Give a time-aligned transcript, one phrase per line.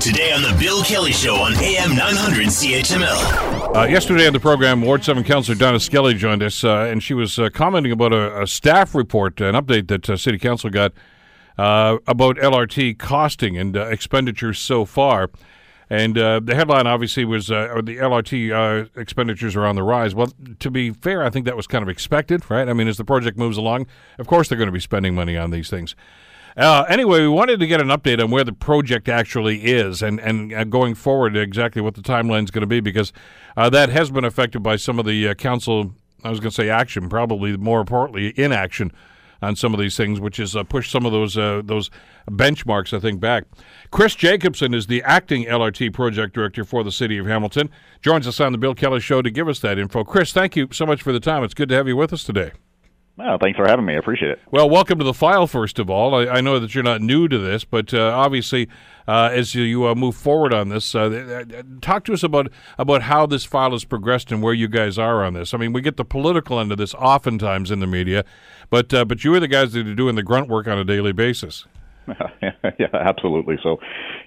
[0.00, 3.76] Today on The Bill Kelly Show on AM 900 CHML.
[3.76, 7.12] Uh, yesterday on the program, Ward 7 Councillor Donna Skelly joined us, uh, and she
[7.12, 10.94] was uh, commenting about a, a, staff report, an update that uh, City Council got
[11.58, 15.30] uh, about LRT costing and uh, expenditures so far.
[15.90, 20.14] And the headline obviously was the LRT expenditures are on the rise.
[20.14, 22.70] Well, to be fair, I think that was kind of expected, right?
[22.70, 23.86] I mean, as the project moves along,
[24.18, 25.94] of course they're going to be spending money on these things.
[26.60, 30.20] Uh, anyway, we wanted to get an update on where the project actually is and,
[30.20, 33.14] and uh, going forward, exactly what the timeline is going to be, because
[33.56, 36.54] uh, that has been affected by some of the uh, council, I was going to
[36.54, 38.92] say action, probably more importantly, inaction
[39.40, 41.88] on some of these things, which has uh, pushed some of those uh, those
[42.30, 43.44] benchmarks, I think, back.
[43.90, 47.70] Chris Jacobson is the acting LRT project director for the city of Hamilton.
[48.02, 50.04] Joins us on the Bill Kelly Show to give us that info.
[50.04, 51.42] Chris, thank you so much for the time.
[51.42, 52.52] It's good to have you with us today.
[53.20, 53.96] Well, thanks for having me.
[53.96, 54.40] I appreciate it.
[54.50, 56.14] Well, welcome to the file, first of all.
[56.14, 58.66] I, I know that you're not new to this, but uh, obviously,
[59.06, 61.44] uh, as you, you uh, move forward on this, uh,
[61.82, 65.22] talk to us about, about how this file has progressed and where you guys are
[65.22, 65.52] on this.
[65.52, 68.24] I mean, we get the political end of this oftentimes in the media,
[68.70, 70.84] but, uh, but you are the guys that are doing the grunt work on a
[70.84, 71.66] daily basis.
[72.78, 73.58] yeah, absolutely.
[73.62, 73.78] So,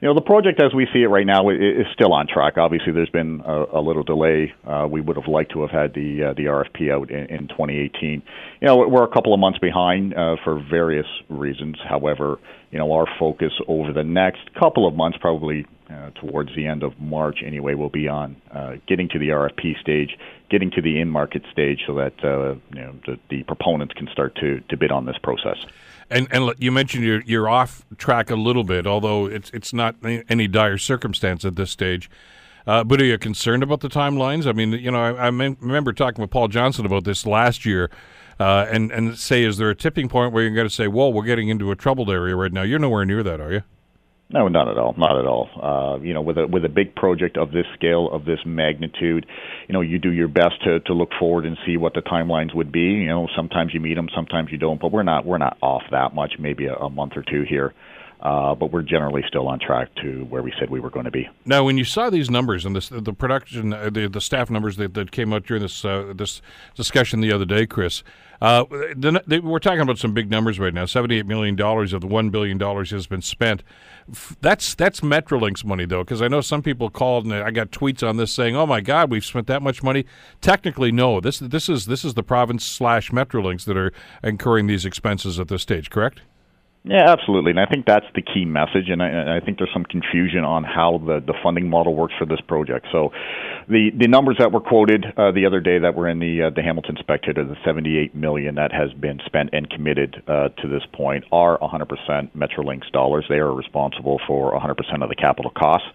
[0.02, 2.58] you know, the project as we see it right now is still on track.
[2.58, 4.54] Obviously, there's been a, a little delay.
[4.66, 7.48] Uh, we would have liked to have had the uh, the RFP out in, in
[7.48, 8.22] 2018.
[8.62, 11.78] You know, we're a couple of months behind uh, for various reasons.
[11.88, 12.40] However,
[12.72, 16.84] you know, our focus over the next couple of months, probably uh, towards the end
[16.84, 20.18] of March anyway, will be on uh, getting to the RFP stage,
[20.50, 24.36] getting to the in-market stage, so that uh, you know the, the proponents can start
[24.38, 25.58] to to bid on this process.
[26.10, 29.96] And and you mentioned you're you're off track a little bit, although it's it's not
[30.04, 32.10] any dire circumstance at this stage.
[32.66, 34.48] Uh, but are you concerned about the timelines?
[34.48, 37.90] I mean, you know, I, I remember talking with Paul Johnson about this last year,
[38.40, 41.10] uh, and and say, is there a tipping point where you're going to say, "Whoa,
[41.10, 42.64] we're getting into a troubled area right now"?
[42.64, 43.64] You're nowhere near that, are you?
[44.30, 44.96] No, not at all.
[44.98, 45.50] Not at all.
[45.62, 49.26] Uh, you know, with a with a big project of this scale, of this magnitude,
[49.68, 52.56] you know, you do your best to to look forward and see what the timelines
[52.56, 52.80] would be.
[52.80, 55.84] You know, sometimes you meet them, sometimes you don't, but we're not we're not off
[55.92, 56.34] that much.
[56.40, 57.74] Maybe a, a month or two here.
[58.24, 61.12] Uh, but we're generally still on track to where we said we were going to
[61.12, 61.30] be.
[61.44, 64.94] Now, when you saw these numbers and the production, uh, the, the staff numbers that,
[64.94, 66.42] that came out during this uh, this
[66.74, 68.02] discussion the other day, Chris,
[68.42, 68.64] uh,
[68.96, 70.86] the, we're talking about some big numbers right now.
[70.86, 73.62] Seventy-eight million dollars of the one billion dollars has been spent.
[74.40, 78.08] That's that's Metrolinx money though, because I know some people called and I got tweets
[78.08, 80.06] on this saying, "Oh my God, we've spent that much money."
[80.40, 81.20] Technically, no.
[81.20, 83.92] This this is this is the province slash Metrolinx that are
[84.24, 85.90] incurring these expenses at this stage.
[85.90, 86.22] Correct?
[86.86, 88.90] Yeah, absolutely, and I think that's the key message.
[88.92, 92.26] And I, I think there's some confusion on how the the funding model works for
[92.26, 92.88] this project.
[92.92, 93.12] So,
[93.70, 96.50] the the numbers that were quoted uh, the other day that were in the uh,
[96.50, 100.84] the Hamilton Spectator, the 78 million that has been spent and committed uh, to this
[100.92, 101.88] point, are 100%
[102.36, 103.24] Metrolinx dollars.
[103.30, 105.88] They are responsible for 100% of the capital costs,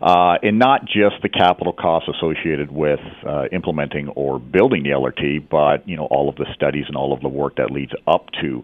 [0.00, 5.48] uh, and not just the capital costs associated with uh, implementing or building the LRT,
[5.50, 8.26] but you know all of the studies and all of the work that leads up
[8.40, 8.62] to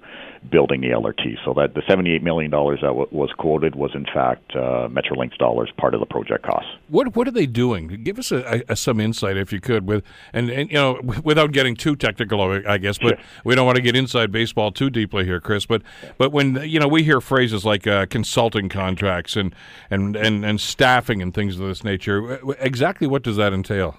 [0.48, 1.36] building the LRT.
[1.44, 5.70] So that the $78 million that w- was quoted was in fact uh, Metrolinx dollars,
[5.76, 6.70] part of the project costs.
[6.88, 7.88] What what are they doing?
[8.02, 11.52] Give us a, a, some insight, if you could, with and, and you know without
[11.52, 12.98] getting too technical, I guess.
[12.98, 13.26] But sure.
[13.44, 15.66] we don't want to get inside baseball too deeply here, Chris.
[15.66, 15.82] But
[16.18, 19.54] but when you know we hear phrases like uh, consulting contracts and,
[19.90, 23.96] and and and staffing and things of this nature, exactly what does that entail?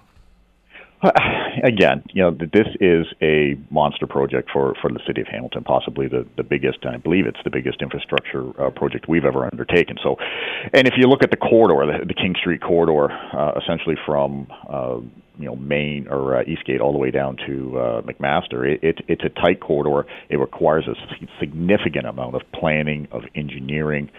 [1.63, 6.07] again, you know, this is a monster project for, for the city of Hamilton, possibly
[6.07, 9.97] the, the biggest, and I believe it's the biggest infrastructure uh, project we've ever undertaken.
[10.01, 10.15] So,
[10.73, 14.47] and if you look at the corridor, the, the King Street corridor, uh, essentially from
[14.69, 14.97] uh,
[15.37, 18.99] you know Main or uh, Eastgate all the way down to uh, McMaster, it, it,
[19.07, 20.07] it's a tight corridor.
[20.29, 20.95] It requires a
[21.39, 24.09] significant amount of planning, of engineering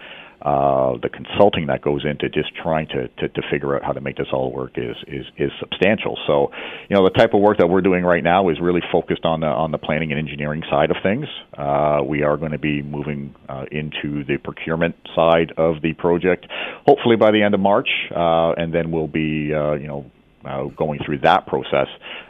[0.41, 4.01] uh, the consulting that goes into just trying to, to, to figure out how to
[4.01, 6.17] make this all work is, is, is substantial.
[6.27, 6.51] So,
[6.89, 9.41] you know, the type of work that we're doing right now is really focused on
[9.41, 11.25] the, on the planning and engineering side of things.
[11.57, 16.45] Uh, we are going to be moving uh, into the procurement side of the project,
[16.87, 20.05] hopefully by the end of March, uh, and then we'll be, uh, you know,
[20.45, 21.87] uh, going through that process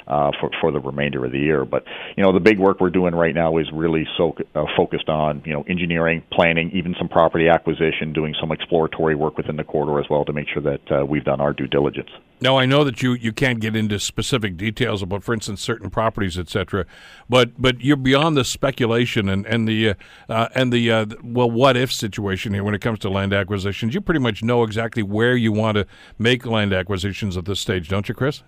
[0.07, 1.65] uh, for for the remainder of the year.
[1.65, 1.83] But
[2.15, 5.41] you know, the big work we're doing right now is really so uh, focused on
[5.45, 9.99] you know engineering, planning, even some property acquisition, doing some exploratory work within the corridor
[9.99, 12.09] as well to make sure that uh, we've done our due diligence.
[12.41, 15.89] Now, I know that you, you can't get into specific details about, for instance, certain
[15.89, 16.85] properties, etc.
[17.29, 19.93] But but you're beyond the speculation and and the uh,
[20.27, 23.93] uh, and the uh, well, what if situation here when it comes to land acquisitions.
[23.93, 25.87] You pretty much know exactly where you want to
[26.19, 28.43] make land acquisitions at this stage, don't you, Chris?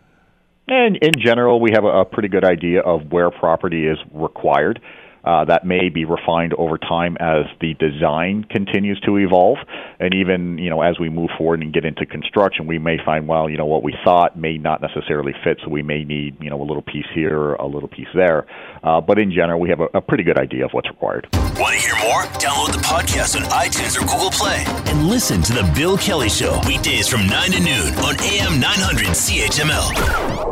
[0.67, 4.81] And in general, we have a, a pretty good idea of where property is required.
[5.27, 9.57] Uh, that may be refined over time as the design continues to evolve,
[9.99, 13.27] and even you know as we move forward and get into construction, we may find
[13.27, 16.49] well, you know what we thought may not necessarily fit, so we may need you
[16.49, 18.45] know a little piece here, a little piece there.
[18.83, 21.27] Uh, but in general, we have a, a pretty good idea of what's required.
[21.59, 22.21] Want to hear more?
[22.39, 26.57] Download the podcast on iTunes or Google Play and listen to the Bill Kelly Show
[26.65, 30.46] weekdays from nine to noon on AM 900 CHML.